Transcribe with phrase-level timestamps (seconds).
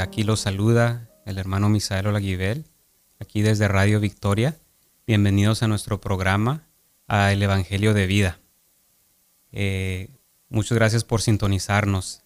[0.00, 2.66] Aquí los saluda el hermano Misael Olaguibel,
[3.18, 4.58] aquí desde Radio Victoria.
[5.06, 6.66] Bienvenidos a nuestro programa,
[7.08, 8.38] a El Evangelio de Vida.
[9.52, 10.10] Eh,
[10.50, 12.24] muchas gracias por sintonizarnos.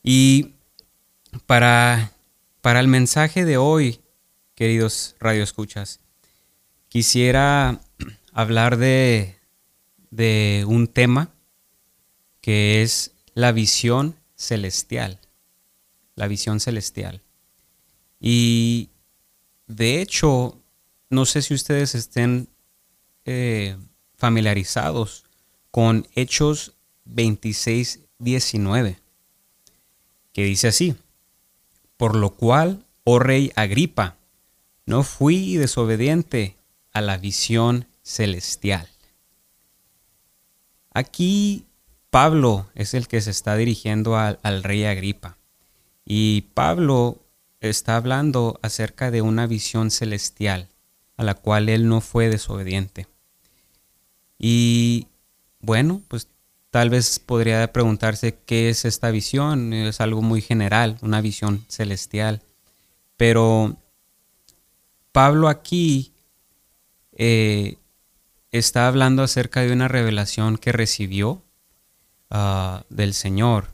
[0.03, 0.55] Y
[1.47, 2.13] para,
[2.61, 4.01] para el mensaje de hoy,
[4.55, 6.01] queridos radioescuchas,
[6.89, 7.81] quisiera
[8.33, 9.39] hablar de,
[10.11, 11.31] de un tema
[12.41, 15.21] que es la visión celestial.
[16.17, 17.23] La visión celestial.
[18.19, 18.91] Y
[19.69, 20.61] de hecho,
[21.09, 22.49] no sé si ustedes estén
[23.27, 23.77] eh,
[24.17, 25.25] familiarizados
[25.71, 26.73] con Hechos
[27.05, 28.99] 26, 19,
[30.33, 30.97] que dice así,
[31.97, 34.17] por lo cual, oh rey Agripa,
[34.85, 36.57] no fui desobediente
[36.91, 38.89] a la visión celestial.
[40.93, 41.68] Aquí
[42.11, 45.37] Pablo es el que se está dirigiendo al, rey Agripa.
[46.05, 47.19] Y Pablo
[47.61, 50.69] está hablando acerca de una visión celestial
[51.17, 53.07] a la cual él no fue desobediente.
[54.39, 55.09] Y
[55.61, 56.29] bueno, pues
[56.71, 59.73] tal vez podría preguntarse qué es esta visión.
[59.73, 62.41] Es algo muy general, una visión celestial.
[63.17, 63.77] Pero
[65.13, 66.13] Pablo aquí
[67.13, 67.77] eh,
[68.53, 71.43] está hablando acerca de una revelación que recibió
[72.31, 73.69] Ah, del Señor,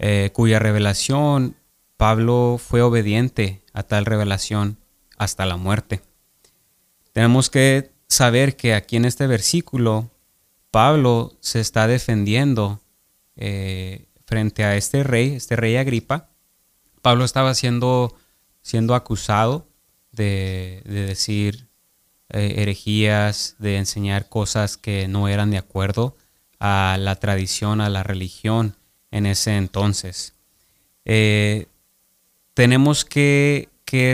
[0.00, 1.54] eh, cuya revelación
[1.96, 4.78] Pablo fue obediente a tal revelación
[5.16, 6.02] hasta la muerte.
[7.12, 10.10] Tenemos que saber que aquí en este versículo
[10.72, 12.80] Pablo se está defendiendo
[13.36, 16.30] eh, frente a este rey, este rey Agripa.
[17.02, 18.16] Pablo estaba siendo,
[18.62, 19.68] siendo acusado
[20.10, 21.68] de, decir
[22.30, 26.16] eh, herejías, de enseñar cosas que no eran de acuerdo
[26.58, 28.76] a la tradición, a la religión
[29.10, 30.34] en ese entonces.
[31.04, 31.66] Eh,
[32.54, 33.68] tenemos que,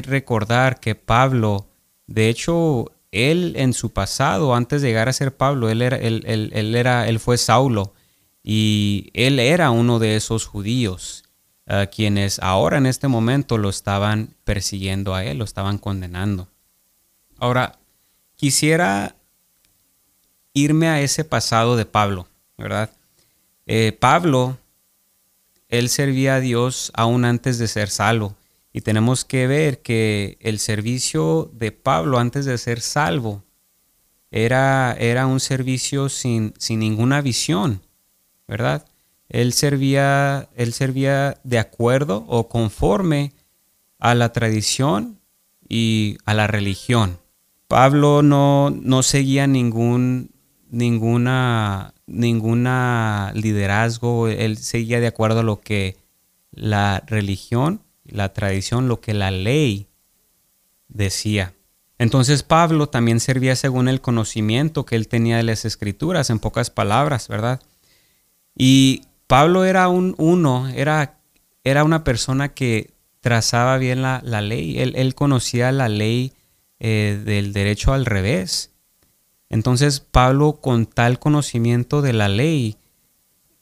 [0.05, 1.67] recordar que Pablo,
[2.07, 6.25] de hecho, él en su pasado, antes de llegar a ser Pablo, él, era, él,
[6.27, 7.95] él fue Saulo
[8.43, 11.23] y él era uno de esos judíos
[11.91, 16.49] quienes ahora en este momento lo estaban persiguiendo a él, lo estaban condenando.
[17.39, 17.79] Ahora,
[18.37, 19.17] quisiera
[20.53, 22.29] irme a ese pasado de Pablo.
[22.59, 22.91] ¿Verdad?
[23.67, 24.59] Eh, Pablo,
[25.69, 28.37] él servía a Dios aún antes de ser salvo.
[28.73, 33.45] Y tenemos que ver que el servicio de Pablo antes de ser salvo
[34.31, 37.83] era, era un servicio sin, sin ninguna visión,
[38.49, 38.87] ¿verdad?
[39.29, 43.32] Él servía, él servía de acuerdo o conforme
[43.99, 45.21] a la tradición
[45.69, 47.19] y a la religión.
[47.69, 50.31] Pablo no, no seguía ningún,
[50.73, 55.97] ninguna ninguna liderazgo, él seguía de acuerdo a lo que
[56.51, 59.87] la religión, la tradición, lo que la ley
[60.89, 61.55] decía.
[61.99, 66.71] Entonces Pablo también servía según el conocimiento que él tenía de las escrituras, en pocas
[66.71, 67.61] palabras, ¿verdad?
[68.57, 71.19] Y Pablo era un uno, era,
[71.65, 72.91] era una persona que
[73.21, 76.33] trazaba bien la, ley, él, conocía la ley
[76.81, 78.72] eh, del derecho al revés.
[79.52, 82.78] Entonces Pablo, con tal conocimiento de la ley,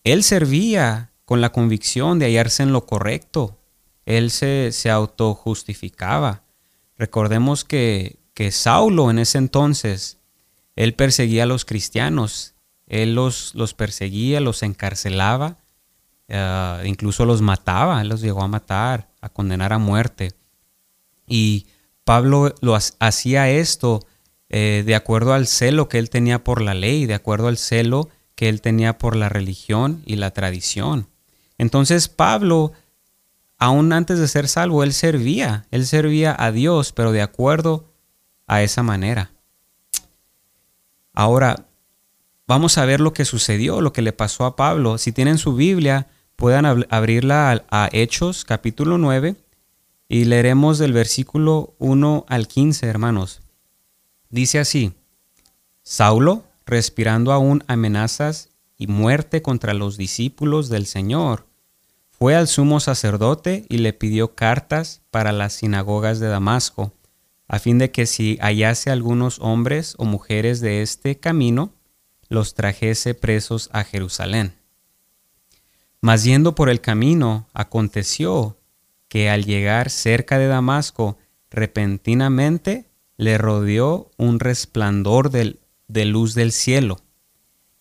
[0.05, 3.59] él servía con la convicción de hallarse en lo correcto.
[4.07, 6.45] él se, se autojustificaba.
[6.97, 10.19] Recordemos que, que Saulo en ese entonces,
[10.77, 12.55] él perseguía a los cristianos,
[12.87, 15.59] él los, los perseguía, los encarcelaba,
[16.29, 20.35] eh, incluso los mataba, él los llegó a matar, a condenar a muerte.
[21.27, 21.67] Y
[22.05, 24.07] Pablo lo hacía esto
[24.51, 28.09] eh, de acuerdo al celo que él tenía por la ley, de acuerdo al celo
[28.35, 31.09] que él tenía por la religión y la tradición.
[31.57, 32.73] Entonces Pablo,
[33.59, 37.93] aún antes de ser salvo, él servía, él servía a Dios, pero de acuerdo
[38.47, 39.31] a esa manera.
[41.13, 41.67] Ahora,
[42.47, 44.99] vamos a ver lo que sucedió, lo que le pasó a Pablo.
[44.99, 49.37] Si tienen su Biblia, puedan abrirla a, Hechos capítulo 9
[50.09, 53.43] y leeremos del versículo 1 al 15, hermanos.
[54.31, 54.95] Dice así,
[55.83, 61.47] Saulo, respirando aún amenazas y muerte contra los discípulos del Señor,
[62.11, 66.93] fue al sumo sacerdote y le pidió cartas para las sinagogas de Damasco,
[67.49, 71.75] a fin de que si hallase algunos hombres o mujeres de este camino,
[72.29, 74.55] los trajese presos a Jerusalén.
[76.01, 78.57] Mas yendo por el camino, aconteció
[79.09, 81.19] que al llegar cerca de Damasco,
[81.51, 82.90] repentinamente
[83.21, 87.03] le rodeó un resplandor de luz del cielo,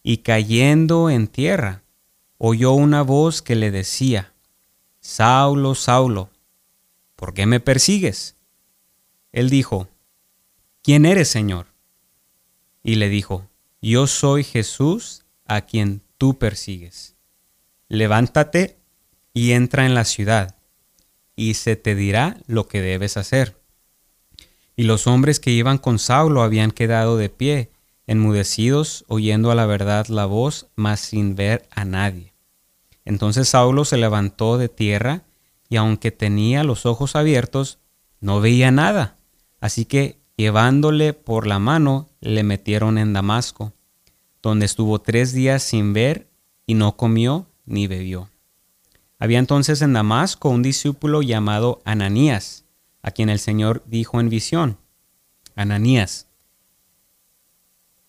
[0.03, 1.83] y cayendo en tierra,
[2.38, 4.33] oyó una voz que le decía,
[5.00, 6.30] Saulo, Saulo,
[7.15, 8.36] ¿por qué me persigues?
[9.31, 9.88] Él dijo,
[10.83, 11.68] ¿quién eres, Señor?
[12.83, 13.47] Y le dijo,
[13.81, 17.15] yo soy Jesús a quien tú persigues.
[17.88, 18.77] Levántate
[19.33, 20.57] y entra en la ciudad
[21.38, 23.58] y se te dirá lo que debes hacer.
[24.80, 27.70] Y los hombres que iban con Saulo habían quedado de pie,
[28.08, 32.31] enmudecidos, oyendo a la verdad la voz, mas sin ver a nadie.
[33.04, 35.24] Entonces Saulo se levantó de tierra,
[35.68, 37.80] y aunque tenía los ojos abiertos,
[38.22, 39.18] no veía nada.
[39.60, 43.74] Así que, llevándole por la mano, le metieron en Damasco,
[44.42, 46.30] donde estuvo tres días sin ver,
[46.66, 48.30] y no comió ni bebió.
[49.20, 52.64] Había entonces en Damasco un discípulo llamado Ananías,
[53.01, 54.78] a quien el Señor dijo en visión,
[55.56, 56.28] Ananías.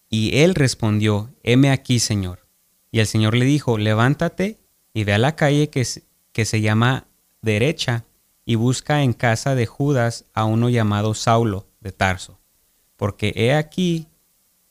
[0.08, 2.46] Y él respondió, heme aquí, Señor.
[2.90, 4.58] Y el Señor le dijo, levántate
[4.92, 5.86] y ve a la calle que,
[6.32, 7.06] que se llama
[7.42, 8.04] derecha
[8.44, 12.40] y busca en casa de Judas a uno llamado Saulo de Tarso,
[12.96, 14.08] porque he aquí,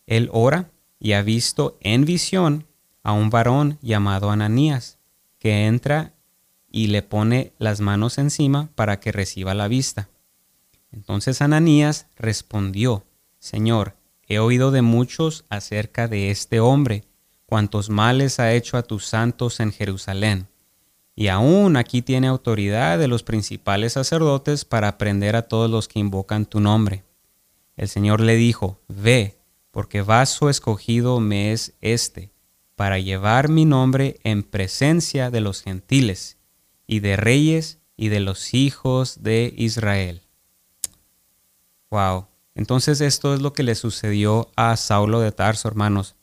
[0.05, 2.67] él ora y ha visto en visión
[3.03, 4.99] a un varón llamado Ananías,
[5.39, 6.13] que entra
[6.71, 10.09] y le pone las manos encima para que reciba la vista.
[10.91, 13.05] Entonces Ananías respondió,
[13.39, 13.95] Señor,
[14.27, 17.05] he oído de muchos acerca de este hombre,
[17.45, 20.47] cuantos males ha hecho a tus santos en Jerusalén.
[21.15, 25.99] Y aún aquí tiene autoridad de los principales sacerdotes para prender a todos los que
[25.99, 27.03] invocan tu nombre.
[27.75, 29.37] El Señor le dijo, Ve,
[29.71, 32.31] porque vaso escogido me es este,
[32.75, 36.38] para llevar mi nombre en presencia de los gentiles
[36.89, 40.23] y de reyes y de los hijos de Israel.
[41.91, 42.25] Wow.
[42.55, 46.15] Entonces esto es lo que le sucedió a Saulo de Tarso, hermanos.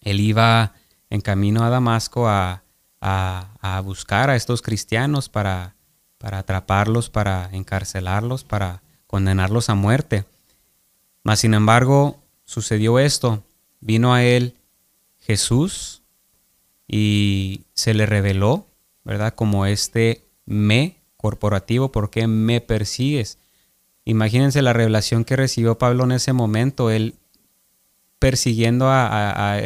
[0.00, 0.72] Él iba
[1.10, 2.64] en camino a Damasco a,
[3.02, 5.76] a, buscar a estos cristianos para,
[6.16, 10.24] para atraparlos, para encarcelarlos, para condenarlos a muerte.
[11.22, 13.44] Mas sin embargo, sucedió esto.
[13.80, 14.56] Vino a él
[15.18, 16.02] Jesús
[16.88, 18.71] y se le reveló
[19.04, 19.34] ¿verdad?
[19.34, 23.38] Como este me corporativo, ¿por qué me persigues?
[24.04, 27.14] Imagínense la revelación que recibió Pablo en ese momento, él
[28.18, 29.58] persiguiendo a,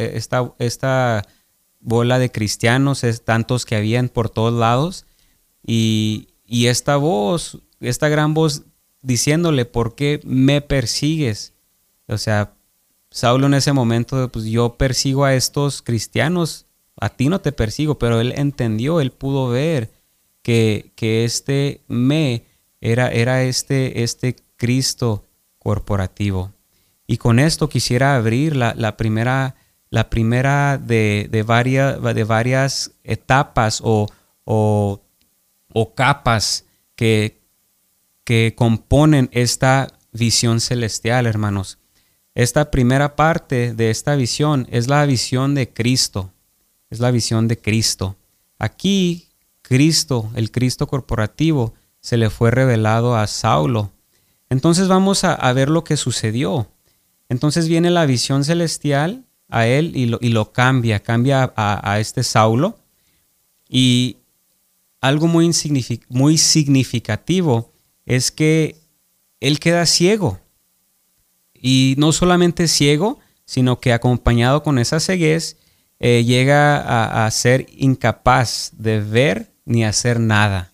[0.59, 1.23] esta,
[1.79, 5.05] bola de cristianos, tantos que habían por todos lados,
[5.65, 8.63] y, y esta voz, esta gran voz
[9.01, 11.53] diciéndole, ¿por qué me persigues?
[12.07, 12.53] O sea,
[13.09, 16.66] Saulo en ese momento, pues yo persigo a estos cristianos
[16.99, 19.91] a ti no te persigo, pero él entendió, él pudo ver
[20.41, 22.45] que, que este me
[22.81, 25.25] era, era este, este Cristo
[25.59, 26.53] corporativo.
[27.05, 29.55] Y con esto quisiera abrir la, la primera,
[29.89, 34.07] la primera de, de, varias, de varias etapas o,
[34.43, 35.01] o,
[35.73, 37.39] o capas que,
[38.23, 41.77] que componen esta visión celestial, hermanos.
[42.33, 46.31] Esta primera parte de esta visión es la visión de Cristo
[46.89, 48.15] es la visión de Cristo.
[48.59, 49.27] Aquí,
[49.61, 53.91] Cristo, el Cristo corporativo, se le fue revelado a Saulo.
[54.49, 56.69] Entonces vamos a, ver lo que sucedió.
[57.29, 62.23] Entonces viene la visión celestial a él y lo, y lo cambia, cambia a, este
[62.23, 62.79] Saulo.
[63.67, 64.17] Y
[65.01, 65.51] algo muy,
[66.07, 67.73] muy significativo
[68.05, 68.77] es que
[69.41, 70.39] él queda ciego.
[71.53, 75.57] Y no solamente ciego, sino que acompañado con esa ceguez,
[75.99, 80.71] eh, llega a, ser incapaz de ver ni hacer nada.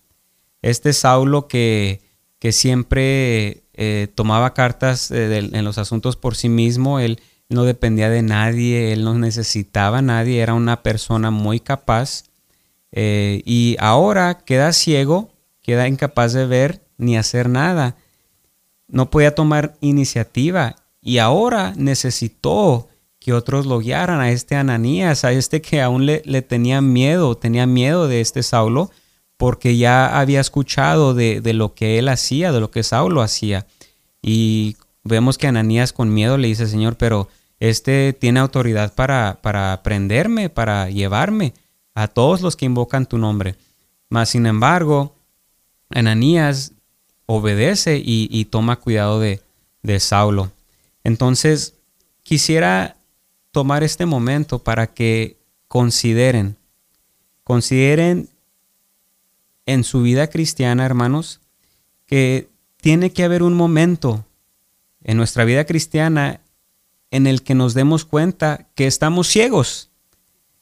[0.62, 2.01] Este Saulo que,
[2.39, 8.10] que siempre eh, tomaba cartas eh, en los asuntos por sí mismo, él no dependía
[8.10, 12.25] de nadie, él no necesitaba a nadie, era una persona muy capaz.
[12.92, 17.96] y ahora queda ciego, queda incapaz de ver ni hacer nada.
[18.88, 22.89] No podía tomar iniciativa y ahora necesitó
[23.24, 27.65] que otros lo guiaran a este Ananías, a este que aún le, tenía miedo, tenía
[27.65, 28.92] miedo de este Saulo,
[29.38, 33.65] porque ya había escuchado de, lo que él hacía, de lo que Saulo hacía.
[34.22, 34.75] Y
[35.06, 37.30] vemos que Ananías con miedo le dice, Señor, pero
[37.62, 41.53] este tiene autoridad para, para prenderme, para llevarme
[41.96, 43.56] a todos los que invocan tu nombre.
[44.10, 45.15] Mas, sin embargo,
[45.92, 46.74] Ananías
[47.25, 49.42] obedece y, toma cuidado de,
[49.82, 50.51] de Saulo.
[51.06, 51.75] Entonces,
[52.22, 52.98] quisiera
[53.53, 56.57] tomar este momento para que consideren,
[57.43, 58.27] consideren
[59.67, 61.39] en su vida cristiana, hermanos,
[62.07, 62.50] que
[62.81, 64.25] tiene que haber un momento
[65.03, 66.41] en nuestra vida cristiana
[67.12, 69.91] en el que nos demos cuenta que estamos ciegos,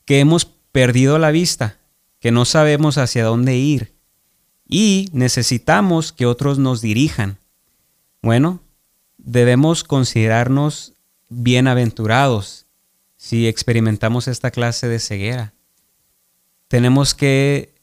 [0.04, 1.80] que hemos perdido la vista,
[2.20, 3.94] que no sabemos hacia dónde ir
[4.68, 7.40] y necesitamos que otros nos dirijan.
[8.22, 8.60] Bueno,
[9.18, 10.94] debemos considerarnos
[11.30, 12.61] bienaventurados
[13.22, 15.54] si experimentamos esta clase de ceguera.
[16.68, 17.76] Tenemos que,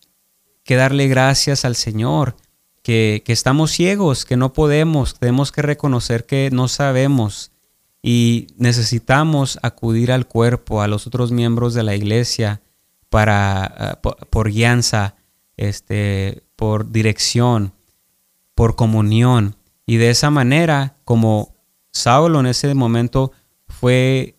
[0.66, 2.35] darle gracias al Señor,
[2.83, 7.52] que, que estamos ciegos, que no podemos, tenemos que reconocer que no sabemos
[8.02, 12.61] y necesitamos acudir al cuerpo, a los otros miembros de la iglesia,
[13.09, 15.14] para, uh, por, por, guianza,
[15.57, 17.75] este, por dirección,
[18.57, 19.54] por comunión.
[19.87, 21.54] Y de esa manera, como
[21.92, 23.30] Saulo en ese momento
[23.68, 24.38] fue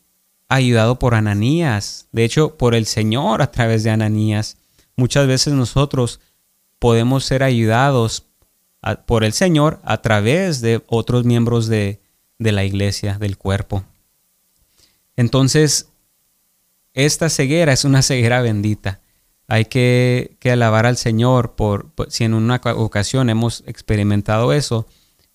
[0.50, 4.58] ayudado por Ananías, de hecho por el Señor a través de Ananías,
[4.96, 6.20] muchas veces nosotros
[6.80, 8.26] podemos ser ayudados
[9.06, 12.02] por el Señor a través de otros miembros de,
[12.40, 13.84] de la iglesia, del cuerpo.
[15.16, 15.90] Entonces,
[16.94, 19.02] esta ceguera es una ceguera bendita.
[19.48, 24.88] Hay que, alabar al Señor por, si en una ocasión hemos experimentado eso,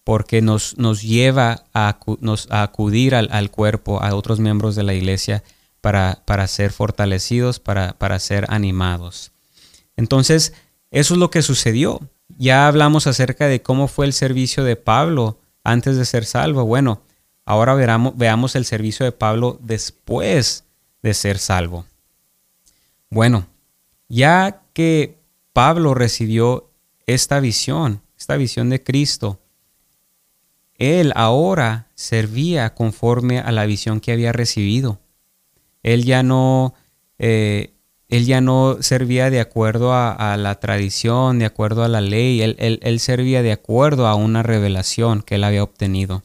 [0.04, 4.94] porque nos, nos lleva a, nos, a acudir al, cuerpo, a otros miembros de la
[4.94, 5.42] iglesia,
[5.80, 9.32] para, para ser fortalecidos, para, para ser animados.
[9.96, 10.52] Entonces,
[10.90, 12.00] eso es lo que sucedió.
[12.28, 16.64] Ya hablamos acerca de cómo fue el servicio de Pablo antes de ser salvo.
[16.64, 17.02] Bueno,
[17.44, 20.64] ahora veamos, veamos el servicio de Pablo después
[21.02, 21.86] de ser salvo.
[23.10, 23.46] Bueno,
[24.08, 25.18] ya que
[25.52, 26.70] Pablo recibió
[27.06, 29.38] esta visión, esta visión de Cristo,
[30.78, 35.00] él ahora servía conforme a la visión que había recibido.
[35.82, 36.74] Él ya no,
[37.18, 37.74] eh,
[38.08, 42.56] él ya no servía de acuerdo a, la tradición, de acuerdo a la ley, él,
[42.58, 46.22] él, servía de acuerdo a una revelación que él había obtenido.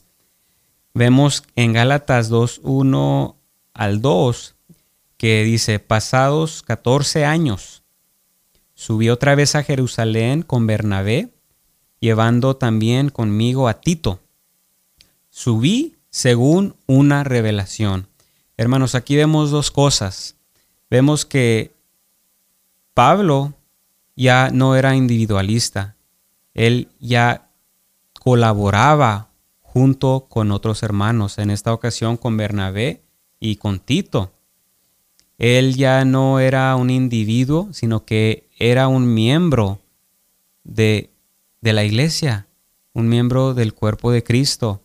[0.94, 3.38] Vemos en Gálatas 2, 1
[3.74, 4.56] al 2,
[5.18, 7.84] que dice, pasados 14 años,
[8.74, 11.30] subí otra vez a Jerusalén con Bernabé,
[12.00, 14.22] llevando también conmigo a Tito
[15.40, 18.10] subí según una revelación.
[18.58, 20.36] Hermanos, aquí vemos dos cosas.
[20.90, 21.72] Vemos que
[22.94, 23.54] Pablo
[24.18, 25.96] ya no era individualista.
[26.54, 27.52] Él ya
[28.20, 29.30] colaboraba
[29.62, 33.02] junto con otros hermanos, en esta ocasión con Bernabé
[33.40, 34.34] y con Tito.
[35.38, 39.80] Él ya no era un individuo, sino que era un miembro
[40.66, 41.12] de,
[41.62, 42.46] de la iglesia,
[42.92, 44.82] un miembro del cuerpo de Cristo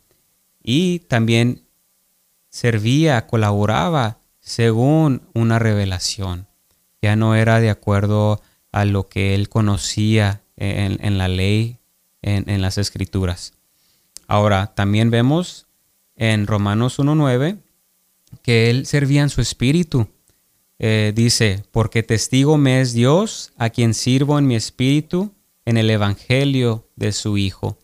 [0.65, 1.63] y también
[2.49, 6.49] servía, colaboraba según una revelación.
[7.03, 8.41] Ya no era de acuerdo
[8.73, 11.79] a lo que él conocía en, la ley,
[12.23, 13.53] en, las escrituras.
[14.27, 15.67] Ahora, también vemos
[16.17, 17.59] en Romanos 1.9
[18.43, 20.09] que él servía en su espíritu.
[20.79, 25.33] Eh, dice, porque testigo me es Dios, a quien sirvo en mi espíritu,
[25.67, 27.79] en el evangelio de su Hijo.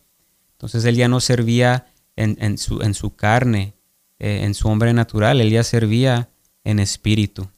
[0.53, 3.75] Entonces él ya no servía en, su, en su, carne,
[4.19, 6.29] eh, en su hombre natural, él ya servía
[6.65, 7.49] en espíritu.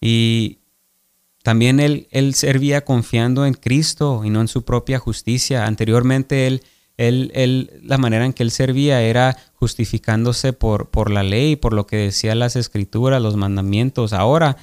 [0.00, 0.58] Y
[1.42, 5.66] también él, él, servía confiando en Cristo y no en su propia justicia.
[5.66, 6.62] Anteriormente él,
[6.96, 11.72] él, él, la manera en que él servía era justificándose por, por la ley, por
[11.72, 14.12] lo que decían las escrituras, los mandamientos.
[14.12, 14.58] Ahora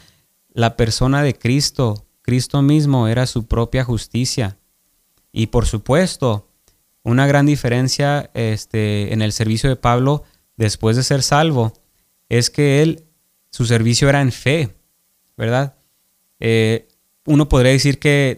[0.53, 4.57] la persona de Cristo Cristo mismo era su propia justicia.
[5.31, 6.47] Y por supuesto,
[7.03, 10.23] una gran diferencia este, en el servicio de Pablo
[10.57, 11.73] después de ser salvo
[12.29, 13.05] es que él,
[13.49, 14.75] su servicio era en fe,
[15.35, 15.75] ¿verdad?
[16.39, 16.87] Eh,
[17.25, 18.37] uno podría decir que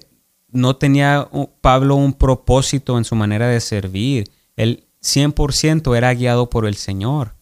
[0.50, 1.28] no tenía
[1.62, 4.32] Pablo un propósito en su manera de servir.
[4.56, 7.36] Él 100% era guiado por el Señor.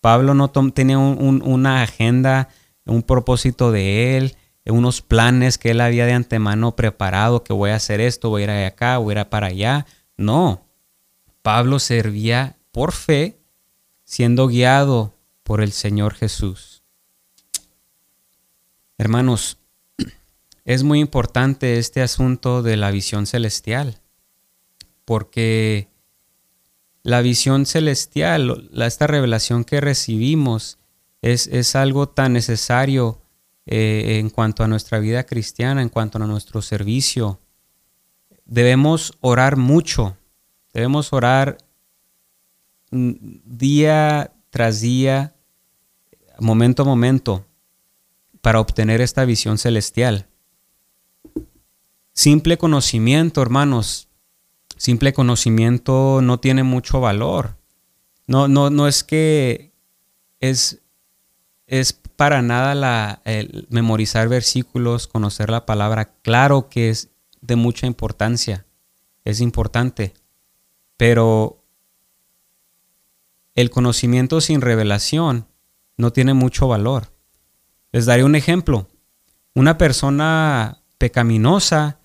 [0.00, 2.48] Pablo no tenía una agenda,
[2.84, 7.76] un propósito de él, unos planes que él había de antemano preparado, que voy a
[7.76, 9.86] hacer esto, voy a ir acá, voy a ir para allá.
[10.16, 10.65] No,
[11.46, 13.38] Pablo servía por fe,
[14.02, 16.82] siendo guiado por el Señor Jesús.
[18.98, 19.58] Hermanos,
[20.64, 24.00] es muy importante este asunto de la visión celestial,
[25.04, 25.88] porque
[27.04, 30.78] la visión celestial, esta revelación que recibimos,
[31.22, 33.22] es, es algo tan necesario
[33.66, 37.38] eh, en cuanto a nuestra vida cristiana, en cuanto a nuestro servicio.
[38.46, 40.16] Debemos orar mucho,
[40.76, 41.56] debemos orar
[42.90, 43.12] mm,
[43.46, 45.34] día tras día,
[46.38, 47.46] momento a momento,
[48.42, 50.26] para obtener esta visión celestial.
[52.12, 54.08] Simple conocimiento, hermanos,
[54.76, 57.56] simple conocimiento no tiene mucho valor.
[58.26, 59.72] No, no, no es que
[60.40, 60.82] es,
[61.66, 66.12] es para nada la, el memorizar versículos, conocer la palabra.
[66.20, 67.08] Claro que es
[67.40, 68.66] de mucha importancia,
[69.24, 70.12] es importante,
[70.96, 71.62] pero
[73.54, 75.46] el conocimiento sin revelación
[75.96, 77.12] no tiene mucho valor.
[77.92, 78.88] Les daré un ejemplo.
[79.54, 81.98] Una persona pecaminosa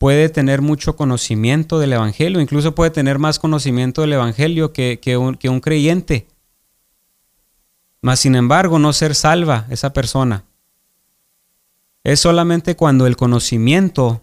[0.00, 5.60] puede tener mucho conocimiento del Evangelio, incluso puede tener más conocimiento del Evangelio que, un,
[5.60, 6.26] creyente.
[8.02, 10.44] Mas, sin embargo, no ser salva esa persona.
[12.02, 14.22] Es solamente cuando el conocimiento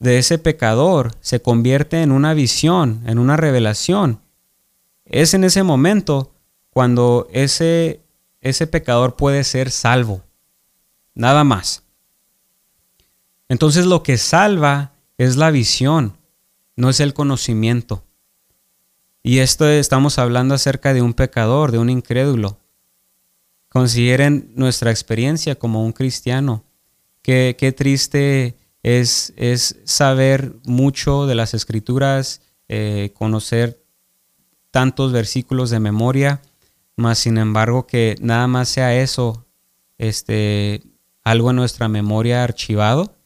[0.00, 4.20] de ese pecador se convierte en una visión, en una revelación.
[5.04, 6.32] Es en ese momento
[6.70, 8.00] cuando ese,
[8.40, 10.22] ese pecador puede ser salvo.
[11.14, 11.84] Nada más.
[13.48, 16.16] Entonces lo que salva es la visión,
[16.76, 18.02] no es el conocimiento.
[19.22, 22.58] Y esto estamos hablando acerca de un pecador, de un incrédulo.
[23.68, 26.64] Consideren nuestra experiencia como un cristiano.
[27.20, 33.82] Qué, qué triste es, es, saber mucho de las escrituras, eh, conocer
[34.70, 36.42] tantos versículos de memoria,
[36.96, 39.46] mas sin embargo que nada más sea eso,
[39.98, 40.82] este,
[41.22, 43.16] algo en nuestra memoria archivado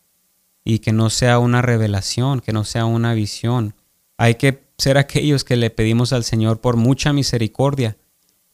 [0.65, 3.75] y que no sea una revelación, que no sea una visión.
[4.17, 7.97] Hay que ser aquellos que le pedimos al Señor por mucha misericordia,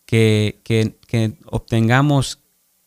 [0.04, 2.40] que, que, que obtengamos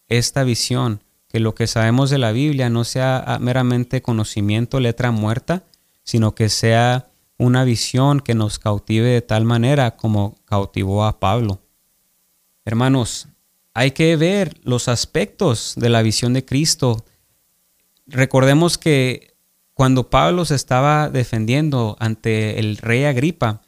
[0.08, 1.03] esta visión,
[1.34, 5.63] que lo que sabemos de la Biblia no sea meramente conocimiento, letra muerta,
[6.04, 11.60] sino que sea una visión que nos cautive de tal manera como cautivó a Pablo.
[12.65, 13.30] Hermanos,
[13.74, 17.04] hay que ver los aspectos de la visión de Cristo
[18.06, 19.34] recordemos que
[19.74, 23.62] cuando Pablo se estaba defendiendo ante el rey Agripa,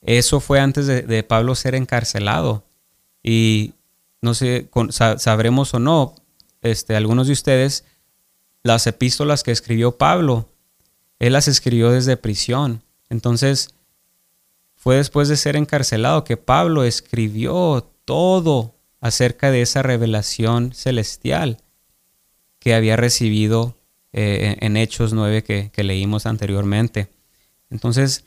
[0.00, 2.64] eso fue antes de, Pablo ser encarcelado.
[3.22, 3.74] Y
[4.20, 4.68] no sé,
[5.18, 6.16] sabremos o no,
[6.70, 7.84] este, algunos de ustedes,
[8.62, 10.48] las epístolas que escribió Pablo,
[11.18, 12.82] él las escribió desde prisión.
[13.08, 13.70] Entonces,
[14.74, 21.58] fue después de ser encarcelado que Pablo escribió todo acerca de esa revelación celestial
[22.58, 23.76] que había recibido
[24.12, 27.08] eh, en Hechos 9 que, leímos anteriormente.
[27.70, 28.24] Entonces,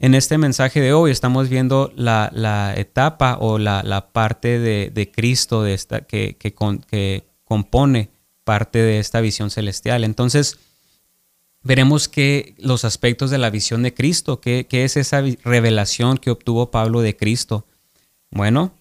[0.00, 5.64] en este mensaje de hoy estamos viendo la, etapa o la, parte de, Cristo
[6.08, 8.08] que, compone
[8.44, 10.04] parte de esta visión celestial.
[10.04, 10.58] Entonces,
[11.62, 16.70] veremos que los aspectos de la visión de Cristo, qué es esa revelación que obtuvo
[16.70, 17.66] Pablo de Cristo.
[18.30, 18.72] Bueno,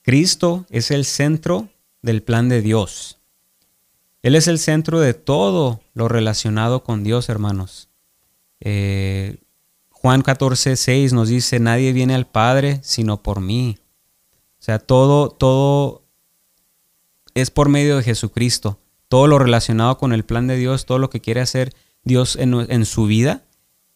[0.00, 1.68] Cristo es el centro
[2.00, 3.18] del plan de Dios.
[4.22, 7.90] Él es el centro de todo lo relacionado con Dios, hermanos.
[8.60, 9.41] Eh,
[10.02, 13.78] Juan 14, 6 nos dice, nadie viene al Padre sino por mí.
[14.60, 16.02] O sea, todo, todo
[17.34, 18.78] es por medio de Jesucristo.
[19.08, 22.54] Todo lo relacionado con el plan de Dios, todo lo que quiere hacer Dios en,
[22.54, 23.42] en su vida,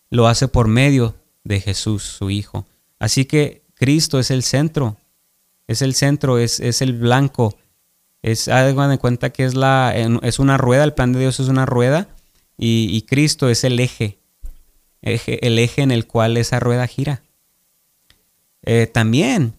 [0.09, 1.15] lo hace por medio
[1.45, 2.67] de Jesús, su Hijo.
[2.99, 4.97] Así que Cristo es el centro
[5.67, 7.57] es el centro, es, es el blanco.
[8.23, 11.49] Es, hagan de cuenta que es, la, es una rueda, el plan de Dios es
[11.49, 12.09] una rueda
[12.57, 14.16] y, Cristo es el eje,
[15.07, 17.23] el eje en el cual esa rueda gira.
[18.63, 19.55] Eh, también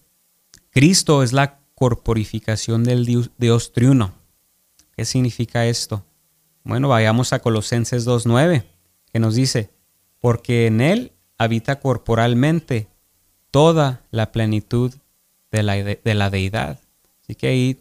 [0.69, 3.05] Cristo es la corporificación del
[3.37, 4.13] Dios, triuno.
[4.95, 6.03] ¿Qué significa esto?
[6.63, 8.63] Bueno, vayamos a Colosenses 2.9,
[9.11, 9.69] que nos dice,
[10.19, 12.87] porque en Él habita corporalmente
[13.51, 14.93] toda la plenitud
[15.51, 16.79] de la, de la deidad.
[17.21, 17.79] Así que ahí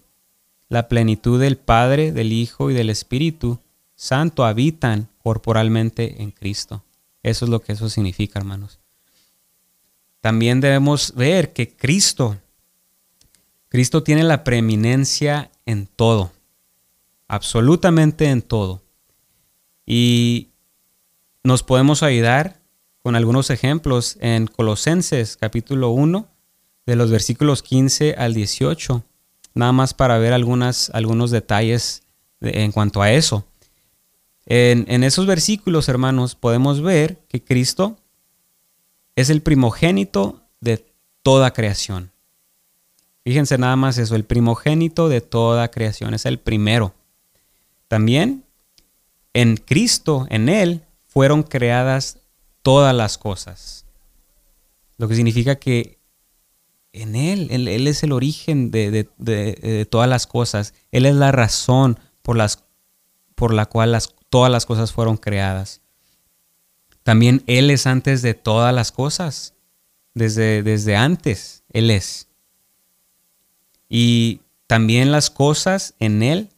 [0.68, 3.58] la plenitud del Padre, del Hijo y del Espíritu
[3.94, 6.84] Santo habitan corporalmente en Cristo.
[7.26, 8.78] Eso es lo que eso significa, hermanos.
[10.20, 12.36] También debemos ver que Cristo,
[13.68, 16.30] Cristo tiene la preeminencia en todo,
[17.26, 18.84] absolutamente en todo.
[19.84, 20.50] Y
[21.42, 22.60] nos podemos ayudar
[23.02, 26.28] con algunos ejemplos en Colosenses capítulo 1,
[26.86, 29.04] de los versículos 15 al 18,
[29.54, 32.04] nada más para ver algunos detalles
[32.40, 33.44] en cuanto a eso.
[34.46, 37.96] En, esos versículos, hermanos, podemos ver que Cristo
[39.16, 40.86] es el primogénito de
[41.22, 42.12] toda creación.
[43.24, 46.94] Fíjense nada más eso, el primogénito de toda creación, es el primero.
[47.88, 48.44] También
[49.32, 52.18] en Cristo, en Él, fueron creadas
[52.62, 53.84] todas las cosas.
[54.96, 55.98] Lo que significa que
[56.92, 60.72] en Él, Él, es el origen de, todas las cosas.
[60.92, 62.64] Él es la razón por, las,
[63.36, 63.96] por la cual
[64.28, 65.80] todas las cosas fueron creadas.
[67.04, 69.54] También Él es antes de todas las cosas.
[70.14, 72.26] Desde, desde antes Él es.
[73.88, 76.48] Y también las cosas en Él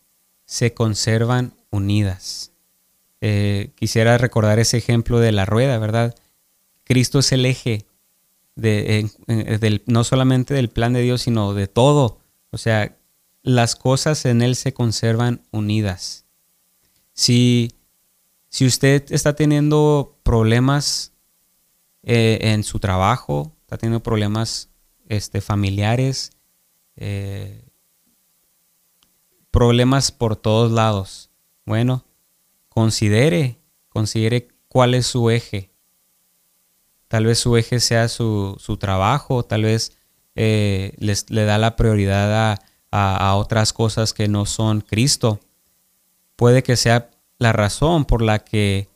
[0.46, 2.52] se conservan unidas.
[3.20, 6.14] Eh, quisiera recordar ese ejemplo de la rueda, ¿verdad?
[6.84, 7.84] Cristo es el eje
[8.54, 9.10] de,
[9.60, 12.20] del, no solamente del plan de Dios, sino de todo.
[12.50, 12.96] O sea,
[13.42, 16.24] las cosas en Él se conservan unidas.
[17.18, 17.72] Si
[18.48, 21.12] si usted está teniendo problemas
[22.02, 24.70] eh, en su trabajo, está teniendo problemas
[25.08, 26.30] este, familiares,
[26.96, 27.64] eh,
[29.50, 31.30] problemas por todos lados,
[31.66, 32.04] bueno,
[32.68, 33.58] considere,
[33.90, 35.70] considere cuál es su eje.
[37.08, 39.92] Tal vez su eje sea su, trabajo, tal vez
[40.34, 42.58] eh, le da la prioridad a,
[42.90, 45.40] a otras cosas que no son Cristo.
[46.38, 48.88] Puede que sea la razón por la que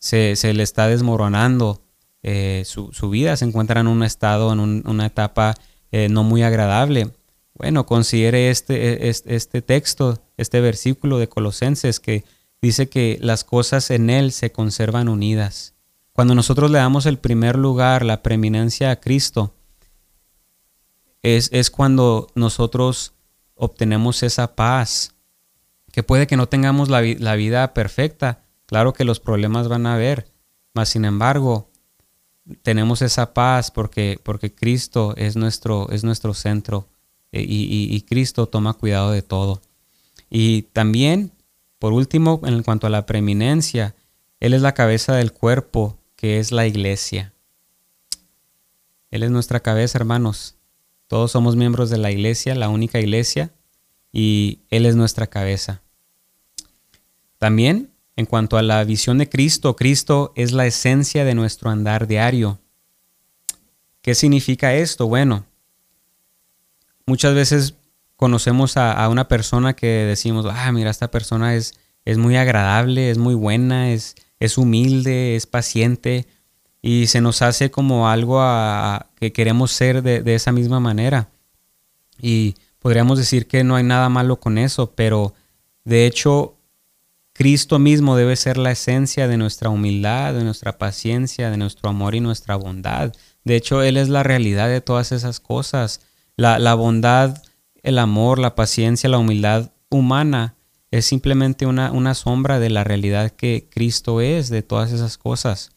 [0.00, 1.80] se, le está desmoronando
[2.24, 5.54] eh, su, vida, se encuentra en un estado, en una etapa
[5.92, 7.12] eh, no muy agradable.
[7.54, 12.24] Bueno, considere este, este, este texto, este versículo de Colosenses que
[12.60, 15.74] dice que las cosas en Él se conservan unidas.
[16.12, 19.54] Cuando nosotros le damos el primer lugar, la preeminencia a Cristo,
[21.22, 23.12] es, es cuando nosotros
[23.54, 25.14] obtenemos esa paz,
[25.92, 30.30] que puede que no tengamos la, vida perfecta, claro que los problemas van a haber,
[30.74, 31.70] mas sin embargo,
[32.62, 36.88] tenemos esa paz porque, porque Cristo es nuestro, es nuestro centro
[37.32, 39.62] eh, y, y, Cristo toma cuidado de todo.
[40.30, 41.32] Y también,
[41.78, 43.94] por último, en cuanto a la preeminencia,
[44.40, 47.32] Él es la cabeza del cuerpo, que es la iglesia.
[49.10, 50.56] Él es nuestra cabeza, hermanos.
[51.08, 53.52] Todos somos miembros de la iglesia, la única iglesia,
[54.12, 55.82] y Él es nuestra cabeza.
[57.38, 62.06] También, en cuanto a la visión de Cristo, Cristo es la esencia de nuestro andar
[62.06, 62.58] diario.
[64.02, 65.06] ¿Qué significa esto?
[65.06, 65.44] Bueno,
[67.06, 67.74] muchas veces
[68.16, 73.16] conocemos a, una persona que decimos, ah, mira, esta persona es, es muy agradable, es
[73.16, 76.26] muy buena, es, es humilde, es paciente,
[76.82, 78.42] y se nos hace como algo
[79.16, 81.30] que queremos ser de, de, esa misma manera.
[82.20, 85.34] Y podríamos decir que no hay nada malo con eso, pero
[85.84, 86.56] de hecho
[87.32, 92.14] Cristo mismo debe ser la esencia de nuestra humildad, de nuestra paciencia, de nuestro amor
[92.14, 93.14] y nuestra bondad.
[93.44, 96.02] De hecho, Él es la realidad de todas esas cosas.
[96.36, 97.42] La, bondad,
[97.82, 100.56] el amor, la paciencia, la humildad humana
[100.90, 105.70] es simplemente una, una sombra de la realidad que Cristo es, de todas esas cosas.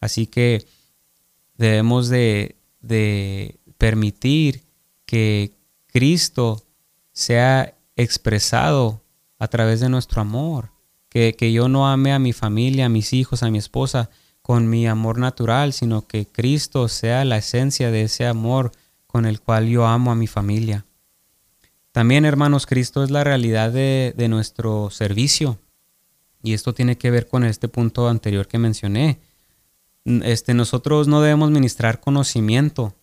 [0.00, 0.66] Así que
[1.56, 4.64] debemos de, de permitir
[5.04, 5.55] que
[5.96, 6.62] Cristo
[7.12, 9.02] sea expresado
[9.38, 10.72] a través de nuestro amor,
[11.08, 14.10] que, que, yo no ame a mi familia, a mis hijos, a mi esposa
[14.42, 18.72] con mi amor natural, sino que Cristo sea la esencia de ese amor
[19.06, 20.84] con el cual yo amo a mi familia.
[21.92, 25.58] También, hermanos, Cristo es la realidad de, de nuestro servicio.
[26.42, 29.18] Y esto tiene que ver con este punto anterior que mencioné.
[30.04, 32.94] Este, nosotros no debemos ministrar conocimiento.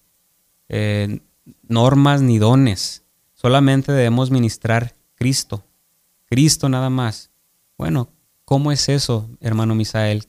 [0.70, 1.22] Eh,
[1.68, 3.04] normas ni dones.
[3.34, 5.64] Solamente debemos ministrar Cristo.
[6.26, 7.32] Cristo nada más.
[7.78, 8.10] Bueno,
[8.46, 10.26] ¿cómo es eso, hermano Misael?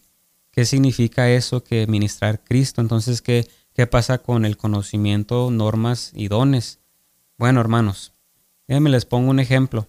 [0.51, 2.81] ¿Qué significa eso que ministrar Cristo?
[2.81, 6.81] Entonces, ¿qué, qué pasa con el conocimiento, normas y dones?
[7.39, 8.13] Bueno, hermanos,
[8.69, 9.89] déjenme les pongo un ejemplo.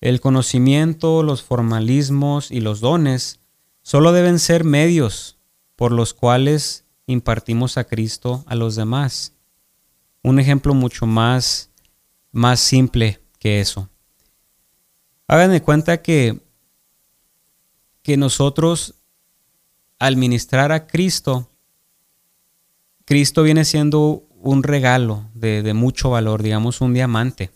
[0.00, 3.40] El conocimiento, los formalismos y los dones
[3.82, 5.38] solo deben ser medios
[5.76, 9.33] por los cuales impartimos a Cristo a los demás.
[10.24, 11.70] Un ejemplo mucho más,
[12.32, 13.88] más simple que eso.
[15.28, 16.40] Háganme cuenta que,
[18.02, 18.94] que nosotros
[19.98, 21.50] al ministrar a Cristo,
[23.04, 27.50] Cristo viene siendo un regalo de, mucho valor, digamos un diamante.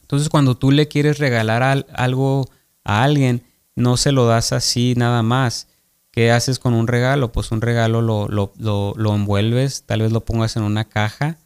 [0.00, 2.48] Entonces cuando tú le quieres regalar algo
[2.84, 3.42] a alguien,
[3.74, 5.66] no se lo das así nada más.
[6.12, 7.32] ¿Qué haces con un regalo?
[7.32, 11.38] Pues un regalo lo, lo, envuelves, tal vez lo pongas en una caja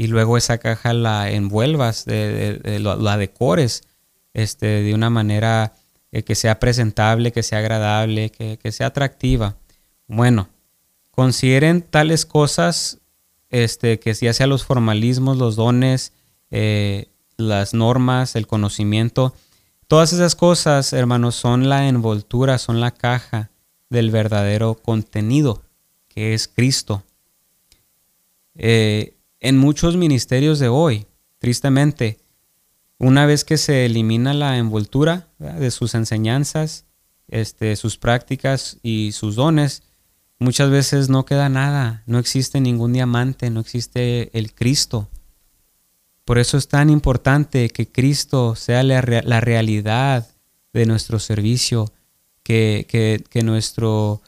[0.00, 3.82] y luego esa caja la envuelvas, de, la decores
[4.32, 5.74] este, de una manera
[6.10, 9.58] eh, que sea presentable, que sea agradable, que, que sea atractiva.
[10.06, 10.48] Bueno,
[11.10, 12.96] consideren tales cosas
[13.50, 16.14] este, que ya sea los formalismos, los dones,
[16.50, 19.34] eh, las normas, el conocimiento,
[19.86, 23.50] todas esas cosas, hermanos, son la envoltura, son la caja
[23.90, 25.62] del verdadero contenido,
[26.08, 27.02] que es Cristo.
[28.54, 31.06] Eh, en muchos ministerios de hoy,
[31.38, 32.18] tristemente,
[32.98, 36.84] una vez que se elimina la envoltura de sus enseñanzas,
[37.28, 39.82] este, sus prácticas y sus dones,
[40.38, 45.08] muchas veces no queda nada, no existe ningún diamante, no existe el Cristo.
[46.26, 50.28] Por eso es tan importante que Cristo sea la, realidad
[50.72, 51.90] de nuestro servicio,
[52.42, 54.20] que, nuestro,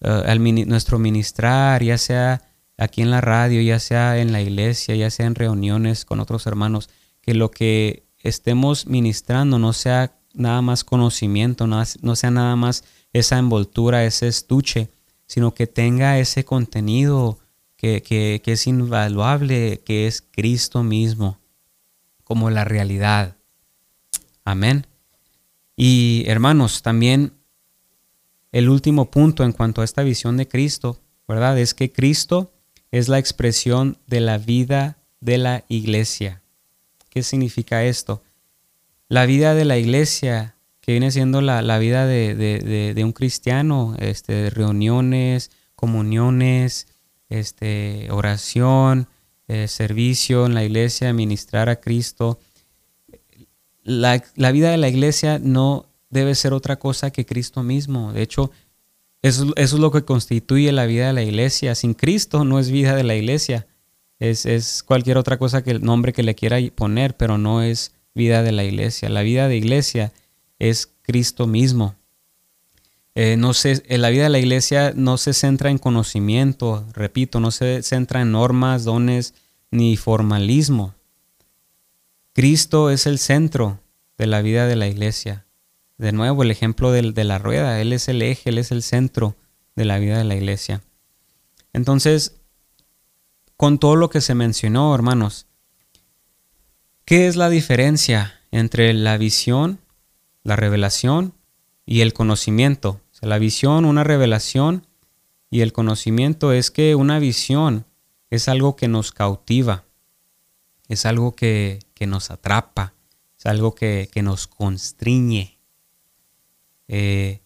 [0.00, 2.42] eh, nuestro ministrar, ya sea
[2.76, 6.46] aquí en la radio, ya sea en la iglesia, ya sea en reuniones con otros
[6.46, 12.84] hermanos, que lo que estemos ministrando no sea nada más conocimiento, no, sea nada más
[13.12, 14.90] esa envoltura, ese estuche,
[15.26, 17.38] sino que tenga ese contenido
[17.76, 21.40] que, es invaluable, que es Cristo mismo,
[22.24, 23.36] como la realidad.
[24.44, 24.86] Amén.
[25.76, 27.32] Y hermanos, también
[28.52, 31.58] el último punto en cuanto a esta visión de Cristo, ¿verdad?
[31.58, 32.52] Es que Cristo
[32.90, 36.42] es la expresión de la vida de la iglesia.
[37.10, 38.22] ¿Qué significa esto?
[39.08, 45.50] La vida de la iglesia que viene siendo la, vida de, un cristiano, este, reuniones,
[45.74, 46.86] comuniones,
[47.28, 49.08] este, oración,
[49.48, 52.38] eh, servicio en la iglesia, ministrar a Cristo.
[53.82, 54.22] La,
[54.52, 58.12] vida de la iglesia no debe ser otra cosa que Cristo mismo.
[58.12, 58.52] De hecho,
[59.22, 61.74] eso, es lo que constituye la vida de la iglesia.
[61.74, 63.66] Sin Cristo no es vida de la iglesia.
[64.18, 67.92] Es, es, cualquier otra cosa que el nombre que le quiera poner, pero no es
[68.14, 69.08] vida de la iglesia.
[69.08, 70.12] La vida de iglesia
[70.58, 71.96] es Cristo mismo.
[73.14, 77.40] Eh, no se, en la vida de la iglesia no se centra en conocimiento, repito,
[77.40, 79.32] no se centra en normas, dones
[79.70, 80.94] ni formalismo.
[82.34, 83.80] Cristo es el centro
[84.18, 85.45] de la vida de la iglesia.
[85.98, 88.82] De nuevo, el ejemplo de, de la rueda, Él es el eje, Él es el
[88.82, 89.36] centro
[89.74, 90.82] de la vida de la iglesia.
[91.72, 92.40] Entonces,
[93.56, 95.46] con todo lo que se mencionó, hermanos,
[97.04, 99.80] ¿qué es la diferencia entre la visión
[100.46, 101.34] la revelación
[101.84, 103.00] y el conocimiento.
[103.20, 104.86] La visión, una revelación
[105.50, 107.84] y el conocimiento es que una visión
[108.30, 109.84] es algo que nos cautiva,
[110.88, 112.94] es algo que, nos atrapa,
[113.36, 115.55] es algo que, nos constriñe.
[116.88, 117.40] Eh,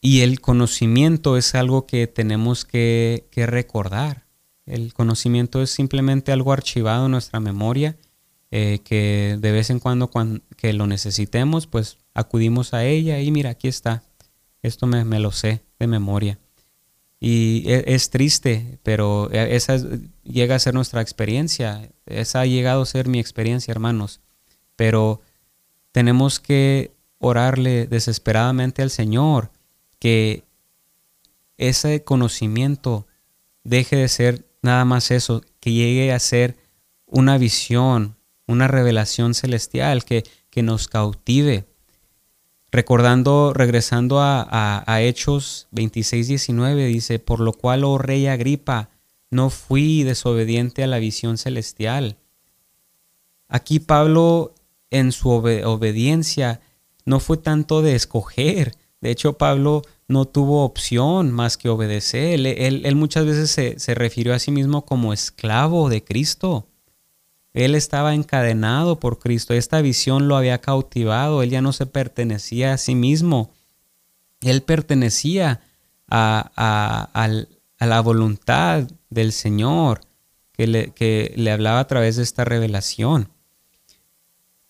[0.00, 4.26] y el conocimiento es algo que tenemos que, que, recordar.
[4.66, 7.96] El conocimiento es simplemente algo archivado en nuestra memoria
[8.52, 13.30] eh, que de vez en cuando, cuando que lo necesitemos, pues acudimos a ella y
[13.30, 14.02] mira, aquí está,
[14.62, 16.38] esto me, lo sé de memoria.
[17.20, 19.76] Y e, es, triste, pero e, esa
[20.24, 24.20] llega a ser nuestra experiencia, esa ha llegado a ser mi experiencia, hermanos,
[24.74, 25.20] pero
[25.92, 26.90] tenemos que
[27.20, 29.52] orarle desesperadamente al Señor
[30.00, 30.42] que
[31.58, 33.06] ese conocimiento
[33.62, 36.56] deje de ser nada más eso, que llegue a ser
[37.06, 41.66] una visión, una revelación celestial que, que nos cautive.
[42.72, 48.90] Recordando, regresando a, a, Hechos 26, 19, dice, por lo cual, oh rey Agripa,
[49.28, 52.16] no fui desobediente a la visión celestial.
[53.48, 54.54] Aquí Pablo
[54.90, 56.60] en su obediencia
[57.04, 58.76] no fue tanto de escoger.
[59.00, 62.46] De hecho, Pablo no tuvo opción más que obedecer.
[62.46, 66.66] Él, él, muchas veces se, se, refirió a sí mismo como esclavo de Cristo.
[67.52, 72.72] Él estaba encadenado por Cristo, esta visión lo había cautivado, él ya no se pertenecía
[72.72, 73.50] a sí mismo,
[74.40, 75.60] él pertenecía
[76.08, 77.28] a,
[77.80, 80.00] la voluntad del Señor
[80.52, 83.30] que le, que le hablaba a través de esta revelación.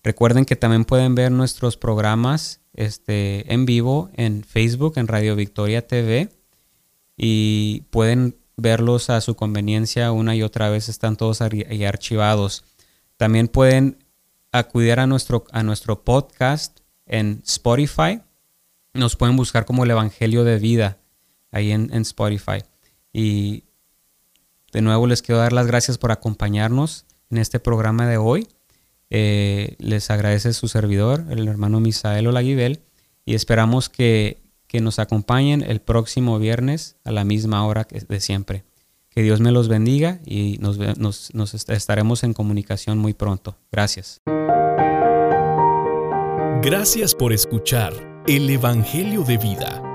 [0.03, 5.87] Recuerden que también pueden ver nuestros programas este, en vivo en Facebook, en Radio Victoria
[5.87, 6.29] TV.
[7.17, 12.65] Y pueden verlos a su conveniencia una y otra vez, están todos ahí archivados.
[13.17, 14.03] También pueden
[14.51, 18.21] acudir a nuestro, a nuestro podcast en Spotify.
[18.93, 20.99] Nos pueden buscar como el Evangelio de Vida
[21.55, 22.63] ahí en, Spotify.
[23.13, 23.63] Y
[24.73, 28.47] de nuevo les quiero dar las gracias por acompañarnos en este programa de hoy.
[29.09, 32.81] Eh, les agradece su servidor, el hermano Misael Olaguibel,
[33.23, 34.43] y esperamos que,
[34.81, 38.65] nos acompañen el próximo viernes a la misma hora de siempre.
[39.07, 40.77] Que Dios me los bendiga y nos,
[41.33, 43.55] nos estaremos en comunicación muy pronto.
[43.71, 44.19] Gracias.
[46.61, 47.93] Gracias por escuchar
[48.27, 49.94] el Evangelio de Vida